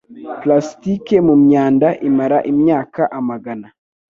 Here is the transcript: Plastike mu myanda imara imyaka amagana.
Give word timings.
Plastike 0.41 1.15
mu 1.27 1.35
myanda 1.45 1.87
imara 2.07 2.37
imyaka 2.51 3.01
amagana. 3.19 3.67